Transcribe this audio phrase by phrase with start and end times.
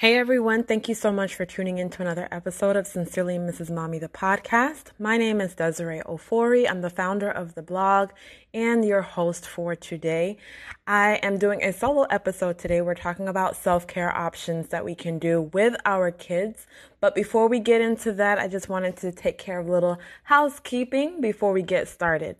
[0.00, 3.68] Hey everyone, thank you so much for tuning in to another episode of Sincerely Mrs.
[3.68, 4.92] Mommy, the podcast.
[4.96, 6.70] My name is Desiree Ofori.
[6.70, 8.10] I'm the founder of the blog
[8.54, 10.36] and your host for today.
[10.86, 12.80] I am doing a solo episode today.
[12.80, 16.68] We're talking about self care options that we can do with our kids.
[17.00, 19.98] But before we get into that, I just wanted to take care of a little
[20.22, 22.36] housekeeping before we get started.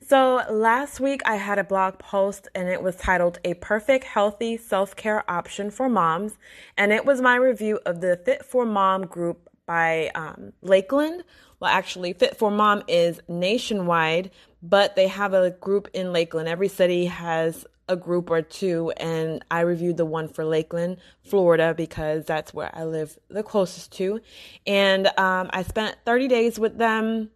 [0.00, 4.56] So, last week I had a blog post and it was titled A Perfect Healthy
[4.56, 6.38] Self Care Option for Moms.
[6.76, 11.24] And it was my review of the Fit for Mom group by um, Lakeland.
[11.58, 14.30] Well, actually, Fit for Mom is nationwide,
[14.62, 16.48] but they have a group in Lakeland.
[16.48, 21.74] Every city has a group or two, and I reviewed the one for Lakeland, Florida,
[21.74, 24.20] because that's where I live the closest to.
[24.66, 27.30] And um, I spent 30 days with them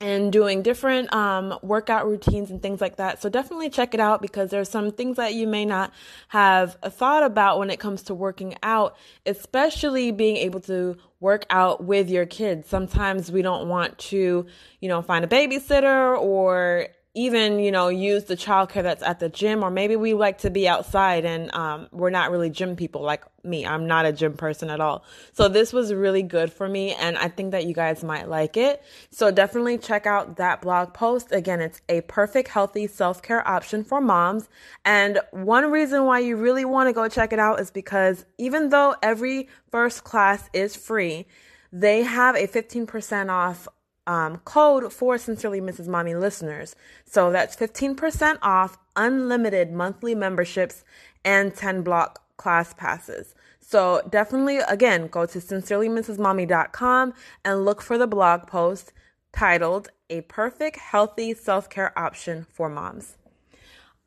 [0.00, 3.20] and doing different um, workout routines and things like that.
[3.20, 5.92] So definitely check it out because there's some things that you may not
[6.28, 11.84] have thought about when it comes to working out, especially being able to work out
[11.84, 12.68] with your kids.
[12.68, 14.46] Sometimes we don't want to,
[14.80, 19.28] you know, find a babysitter or even you know use the childcare that's at the
[19.28, 23.02] gym or maybe we like to be outside and um, we're not really gym people
[23.02, 23.66] like me.
[23.66, 25.02] I'm not a gym person at all.
[25.32, 28.56] So this was really good for me and i think that you guys might like
[28.56, 28.82] it.
[29.10, 31.32] So definitely check out that blog post.
[31.32, 34.48] Again it's a perfect healthy self-care option for moms.
[34.84, 38.68] And one reason why you really want to go check it out is because even
[38.68, 41.26] though every first class is free
[41.72, 43.68] they have a 15% off
[44.10, 45.86] um, code for Sincerely Mrs.
[45.86, 46.74] Mommy listeners.
[47.04, 50.82] So that's 15% off unlimited monthly memberships
[51.24, 53.36] and 10 block class passes.
[53.60, 58.92] So definitely, again, go to sincerelymrsmommy.com and look for the blog post
[59.32, 63.16] titled A Perfect Healthy Self Care Option for Moms.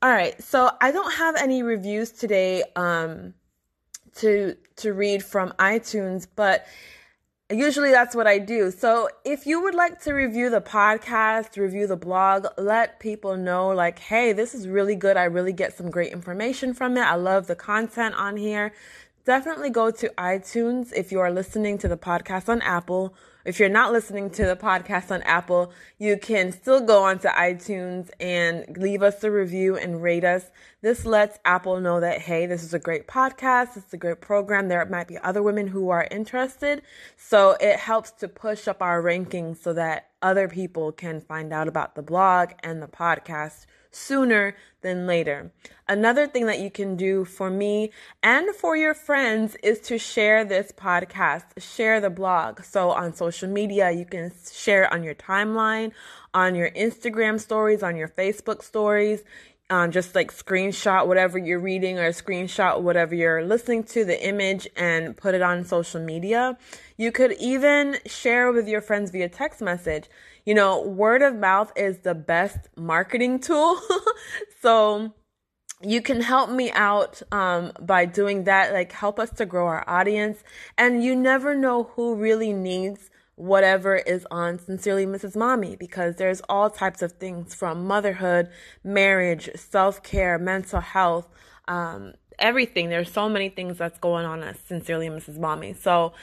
[0.01, 3.35] All right, so I don't have any reviews today um,
[4.17, 6.65] to to read from iTunes, but
[7.53, 8.71] Usually that's what I do.
[8.71, 13.67] So if you would like to review the podcast, review the blog, let people know
[13.67, 15.17] like, hey, this is really good.
[15.17, 17.01] I really get some great information from it.
[17.01, 18.73] I love the content on here.
[19.25, 23.67] Definitely go to iTunes if you are listening to the podcast on Apple if you're
[23.67, 29.03] not listening to the podcast on Apple, you can still go onto iTunes and leave
[29.03, 30.49] us a review and rate us.
[30.81, 33.75] This lets Apple know that, hey, this is a great podcast.
[33.75, 34.69] It's a great program.
[34.69, 36.83] There might be other women who are interested.
[37.17, 41.67] So it helps to push up our rankings so that other people can find out
[41.67, 43.65] about the blog and the podcast
[43.95, 45.51] sooner than later.
[45.87, 50.45] Another thing that you can do for me and for your friends is to share
[50.45, 52.63] this podcast, share the blog.
[52.63, 55.91] So on social media, you can share on your timeline,
[56.33, 59.23] on your Instagram stories, on your Facebook stories.
[59.69, 64.67] Um, just like screenshot whatever you're reading or screenshot whatever you're listening to, the image,
[64.75, 66.57] and put it on social media.
[66.97, 70.09] You could even share with your friends via text message
[70.45, 73.79] you know, word of mouth is the best marketing tool.
[74.61, 75.13] so
[75.81, 79.87] you can help me out um, by doing that, like help us to grow our
[79.89, 80.43] audience.
[80.77, 85.35] And you never know who really needs whatever is on Sincerely Mrs.
[85.35, 88.49] Mommy because there's all types of things from motherhood,
[88.83, 91.27] marriage, self care, mental health,
[91.67, 92.89] um, everything.
[92.89, 95.39] There's so many things that's going on at Sincerely Mrs.
[95.39, 95.73] Mommy.
[95.73, 96.13] So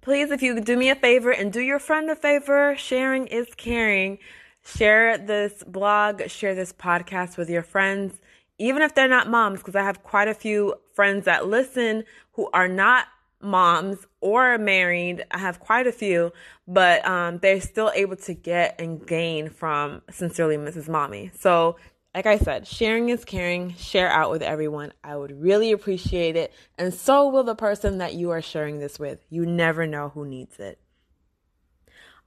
[0.00, 3.48] please, if you do me a favor and do your friend a favor, sharing is
[3.56, 4.18] caring.
[4.64, 8.20] Share this blog, share this podcast with your friends,
[8.58, 12.50] even if they're not moms, because I have quite a few friends that listen who
[12.52, 13.06] are not
[13.40, 15.24] moms or married.
[15.30, 16.32] I have quite a few,
[16.66, 20.88] but um, they're still able to get and gain from Sincerely Mrs.
[20.88, 21.30] Mommy.
[21.38, 21.76] So
[22.14, 23.74] like I said, sharing is caring.
[23.74, 24.92] Share out with everyone.
[25.04, 26.52] I would really appreciate it.
[26.76, 29.24] And so will the person that you are sharing this with.
[29.28, 30.80] You never know who needs it.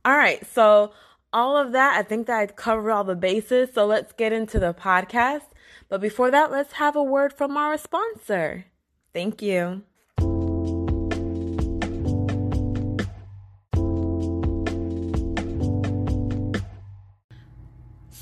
[0.05, 0.45] All right.
[0.47, 0.93] So,
[1.33, 3.73] all of that, I think that I covered all the bases.
[3.73, 5.49] So, let's get into the podcast.
[5.89, 8.65] But before that, let's have a word from our sponsor.
[9.13, 9.83] Thank you.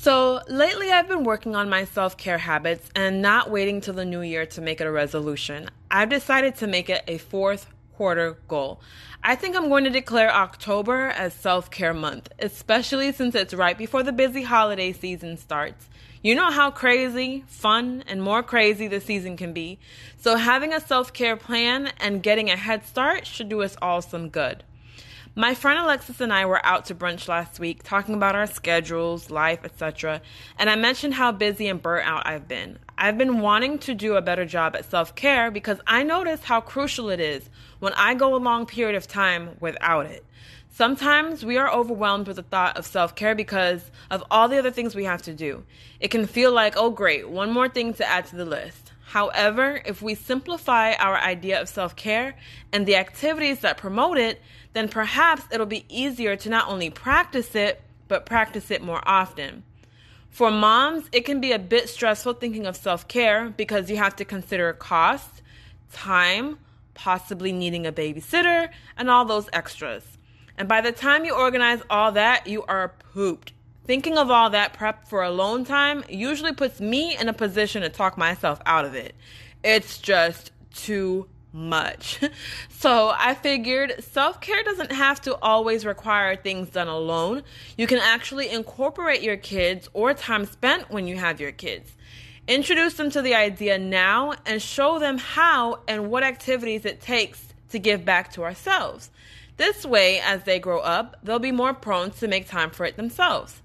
[0.02, 4.06] So, lately I've been working on my self care habits and not waiting till the
[4.06, 5.68] new year to make it a resolution.
[5.90, 8.80] I've decided to make it a fourth quarter goal.
[9.22, 13.76] I think I'm going to declare October as self care month, especially since it's right
[13.76, 15.90] before the busy holiday season starts.
[16.22, 19.78] You know how crazy, fun, and more crazy the season can be.
[20.16, 24.00] So, having a self care plan and getting a head start should do us all
[24.00, 24.64] some good.
[25.36, 29.30] My friend Alexis and I were out to brunch last week talking about our schedules,
[29.30, 30.22] life, etc.
[30.58, 32.80] And I mentioned how busy and burnt out I've been.
[32.98, 36.60] I've been wanting to do a better job at self care because I notice how
[36.60, 37.48] crucial it is
[37.78, 40.24] when I go a long period of time without it.
[40.68, 44.72] Sometimes we are overwhelmed with the thought of self care because of all the other
[44.72, 45.62] things we have to do.
[46.00, 48.89] It can feel like, oh, great, one more thing to add to the list.
[49.10, 52.36] However, if we simplify our idea of self care
[52.72, 54.40] and the activities that promote it,
[54.72, 59.64] then perhaps it'll be easier to not only practice it, but practice it more often.
[60.30, 64.14] For moms, it can be a bit stressful thinking of self care because you have
[64.14, 65.42] to consider cost,
[65.92, 66.58] time,
[66.94, 70.04] possibly needing a babysitter, and all those extras.
[70.56, 73.54] And by the time you organize all that, you are pooped.
[73.90, 77.88] Thinking of all that prep for alone time usually puts me in a position to
[77.88, 79.16] talk myself out of it.
[79.64, 82.20] It's just too much.
[82.68, 87.42] So I figured self care doesn't have to always require things done alone.
[87.76, 91.90] You can actually incorporate your kids or time spent when you have your kids.
[92.46, 97.44] Introduce them to the idea now and show them how and what activities it takes
[97.70, 99.10] to give back to ourselves.
[99.56, 102.96] This way, as they grow up, they'll be more prone to make time for it
[102.96, 103.60] themselves.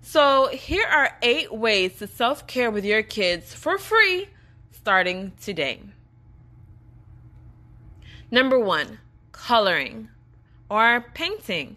[0.00, 4.28] So, here are eight ways to self care with your kids for free
[4.70, 5.82] starting today.
[8.30, 8.98] Number one,
[9.32, 10.08] coloring
[10.70, 11.76] or painting.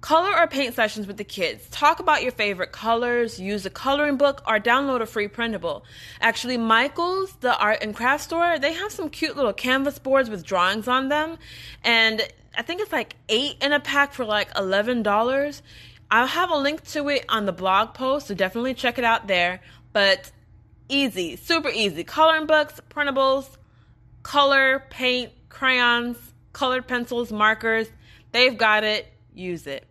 [0.00, 1.68] Color or paint sessions with the kids.
[1.70, 5.84] Talk about your favorite colors, use a coloring book, or download a free printable.
[6.20, 10.44] Actually, Michael's, the art and craft store, they have some cute little canvas boards with
[10.44, 11.38] drawings on them.
[11.84, 12.20] And
[12.56, 15.62] I think it's like eight in a pack for like $11.
[16.12, 19.28] I'll have a link to it on the blog post, so definitely check it out
[19.28, 19.62] there.
[19.94, 20.30] But
[20.90, 22.04] easy, super easy.
[22.04, 23.48] Coloring books, printables,
[24.22, 26.18] color, paint, crayons,
[26.52, 27.88] colored pencils, markers.
[28.30, 29.06] They've got it.
[29.34, 29.86] Use it.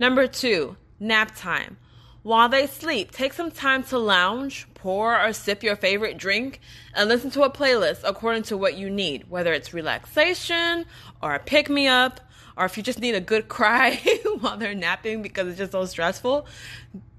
[0.00, 1.76] Number two, nap time.
[2.24, 6.58] While they sleep, take some time to lounge, pour or sip your favorite drink,
[6.92, 10.86] and listen to a playlist according to what you need, whether it's relaxation
[11.22, 12.20] or a pick me up,
[12.56, 14.00] or if you just need a good cry
[14.40, 16.46] while they're napping because it's just so stressful.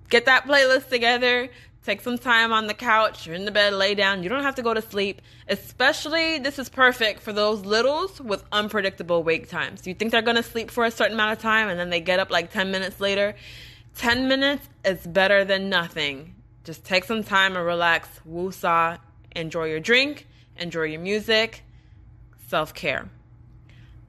[0.09, 1.49] Get that playlist together,
[1.87, 4.21] Take some time on the couch, you're in the bed, lay down.
[4.21, 5.21] You don't have to go to sleep.
[5.47, 9.87] Especially, this is perfect for those littles with unpredictable wake times.
[9.87, 12.19] You think they're to sleep for a certain amount of time and then they get
[12.19, 13.35] up like 10 minutes later.
[13.95, 16.35] 10 minutes is better than nothing.
[16.65, 18.97] Just take some time and relax, woosah,
[19.33, 21.63] enjoy your drink, enjoy your music,
[22.49, 23.07] self care.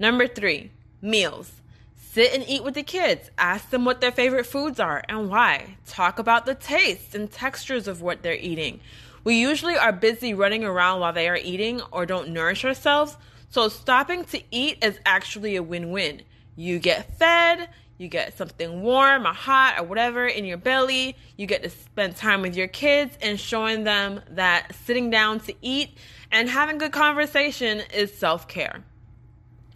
[0.01, 1.53] Number three, meals.
[1.97, 3.31] Sit and eat with the kids.
[3.39, 5.77] Ask them what their favorite foods are and why.
[5.87, 8.81] Talk about the tastes and textures of what they're eating.
[9.25, 13.17] We usually are busy running around while they are eating or don't nourish ourselves,
[13.51, 16.23] so stopping to eat is actually a win win.
[16.57, 17.69] You get fed,
[17.99, 22.17] you get something warm or hot or whatever in your belly, you get to spend
[22.17, 25.91] time with your kids and showing them that sitting down to eat
[26.31, 28.85] and having good conversation is self care.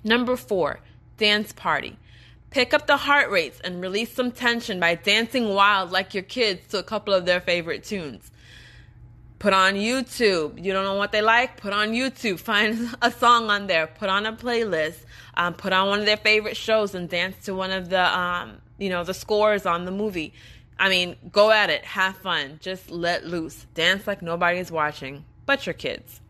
[0.05, 0.81] Number four,
[1.23, 1.97] dance party.
[2.51, 6.67] Pick up the heart rates and release some tension by dancing wild like your kids
[6.71, 8.33] to a couple of their favorite tunes.
[9.39, 10.63] Put on YouTube.
[10.63, 11.59] You don't know what they like?
[11.59, 12.41] Put on YouTube.
[12.51, 13.87] Find a song on there.
[13.87, 14.99] Put on a playlist.
[15.35, 18.59] Um, put on one of their favorite shows and dance to one of the, um,
[18.79, 20.35] you know, the scores on the movie.
[20.77, 21.85] I mean, go at it.
[21.85, 22.59] Have fun.
[22.61, 23.65] Just let loose.
[23.75, 26.21] Dance like nobody's watching but your kids.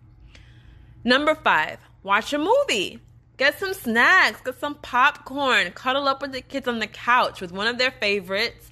[1.03, 3.01] Number five, watch a movie.
[3.37, 7.53] Get some snacks, get some popcorn, cuddle up with the kids on the couch with
[7.53, 8.69] one of their favorites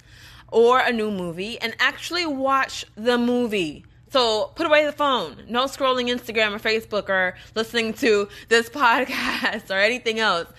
[0.51, 3.85] or a new movie and actually watch the movie.
[4.11, 5.45] So put away the phone.
[5.47, 10.49] No scrolling Instagram or Facebook or listening to this podcast or anything else.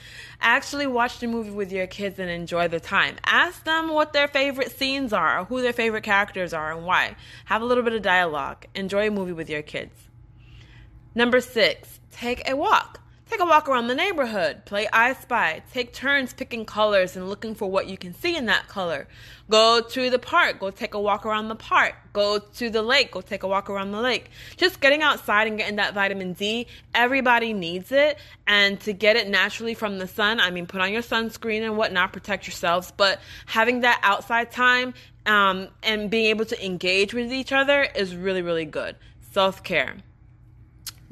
[0.40, 3.16] Actually watch the movie with your kids and enjoy the time.
[3.24, 7.14] Ask them what their favorite scenes are, or who their favorite characters are, and why.
[7.44, 8.66] Have a little bit of dialogue.
[8.74, 9.94] Enjoy a movie with your kids.
[11.14, 13.01] Number six, take a walk.
[13.32, 14.66] Take a walk around the neighborhood.
[14.66, 15.62] Play I Spy.
[15.72, 19.08] Take turns picking colors and looking for what you can see in that color.
[19.48, 20.58] Go to the park.
[20.60, 21.94] Go take a walk around the park.
[22.12, 23.10] Go to the lake.
[23.10, 24.30] Go take a walk around the lake.
[24.58, 26.66] Just getting outside and getting that vitamin D.
[26.94, 28.18] Everybody needs it.
[28.46, 31.78] And to get it naturally from the sun, I mean, put on your sunscreen and
[31.78, 32.92] whatnot, protect yourselves.
[32.94, 34.92] But having that outside time
[35.24, 38.94] um, and being able to engage with each other is really, really good.
[39.30, 39.96] Self care.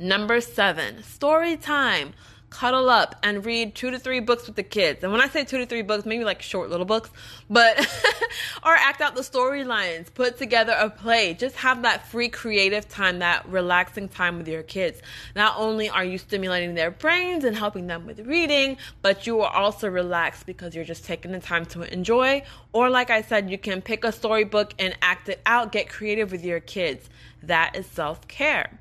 [0.00, 2.14] Number seven, story time.
[2.49, 5.04] cuddle up and read two to three books with the kids.
[5.04, 7.11] And when I say two to three books, maybe like short little books,
[7.50, 7.78] but
[8.64, 11.35] or act out the storylines, put together a play.
[11.35, 15.02] Just have that free creative time, that relaxing time with your kids.
[15.37, 19.52] Not only are you stimulating their brains and helping them with reading, but you are
[19.52, 22.42] also relaxed because you're just taking the time to enjoy.
[22.73, 26.33] Or like I said, you can pick a storybook and act it out, get creative
[26.33, 27.11] with your kids.
[27.42, 28.80] That is self-care.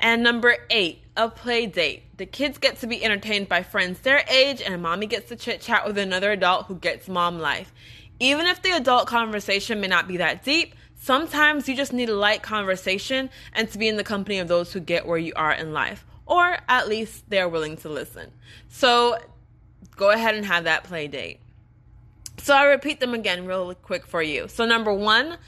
[0.00, 2.16] And number eight, a play date.
[2.16, 5.60] The kids get to be entertained by friends their age, and mommy gets to chit
[5.60, 7.72] chat with another adult who gets mom life.
[8.20, 12.16] Even if the adult conversation may not be that deep, sometimes you just need a
[12.16, 15.52] light conversation and to be in the company of those who get where you are
[15.52, 18.30] in life, or at least they're willing to listen.
[18.68, 19.18] So
[19.96, 21.40] go ahead and have that play date.
[22.38, 24.48] So I repeat them again real quick for you.
[24.48, 25.38] So, number one,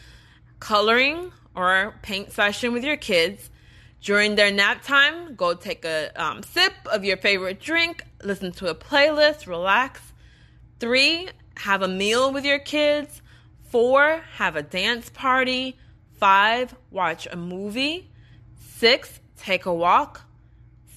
[0.59, 3.50] coloring or paint session with your kids.
[4.03, 8.69] During their nap time, go take a um, sip of your favorite drink, listen to
[8.69, 10.01] a playlist, relax.
[10.79, 11.29] Three,
[11.59, 13.21] have a meal with your kids.
[13.69, 15.77] Four, have a dance party.
[16.19, 18.11] Five, watch a movie.
[18.59, 20.23] Six, take a walk.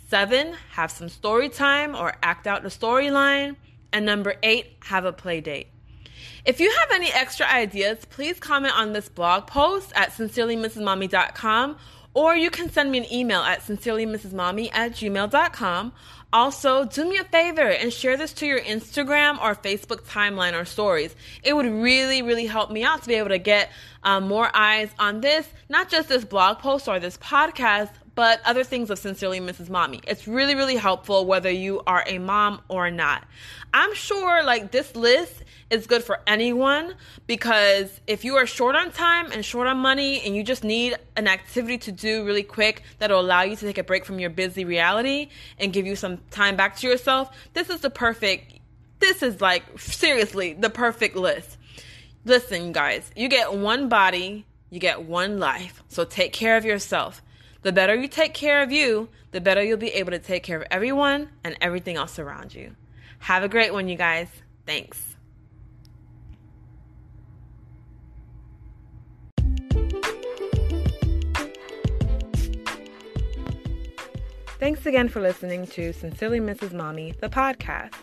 [0.08, 3.58] Seven, have some story time or act out the storyline.
[3.92, 5.68] And number eight, have a play date.
[6.46, 11.78] If you have any extra ideas, please comment on this blog post at sincerelymrsmommy.com
[12.14, 15.94] or you can send me an email at sincerelymrsmommy at gmail.com.
[16.32, 20.66] Also, do me a favor and share this to your Instagram or Facebook timeline or
[20.66, 21.16] stories.
[21.44, 23.70] It would really, really help me out to be able to get
[24.04, 28.64] um, more eyes on this, not just this blog post or this podcast, but other
[28.64, 29.70] things of Sincerely Mrs.
[29.70, 30.02] Mommy.
[30.08, 33.26] It's really, really helpful whether you are a mom or not.
[33.74, 36.94] I'm sure like this list is good for anyone
[37.28, 40.96] because if you are short on time and short on money and you just need
[41.16, 44.30] an activity to do really quick that'll allow you to take a break from your
[44.30, 48.60] busy reality and give you some time back to yourself, this is the perfect,
[49.00, 51.58] this is like seriously the perfect list.
[52.26, 55.84] Listen, guys, you get one body, you get one life.
[55.90, 57.22] So take care of yourself.
[57.64, 60.58] The better you take care of you, the better you'll be able to take care
[60.62, 62.76] of everyone and everything else around you.
[63.20, 64.28] Have a great one, you guys.
[64.66, 65.13] Thanks.
[74.64, 76.72] Thanks again for listening to Sincerely Mrs.
[76.72, 77.96] Mommy, the podcast.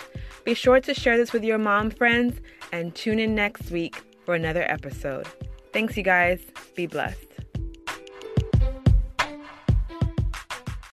[0.44, 4.36] Be sure to share this with your mom friends and tune in next week for
[4.36, 5.27] another episode.
[5.72, 6.42] Thanks, you guys.
[6.75, 7.33] Be blessed.